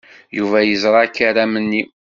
[0.37, 1.81] Yuba yeẓra akaram-nni.